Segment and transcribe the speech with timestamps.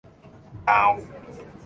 [0.67, 1.03] ดาวน์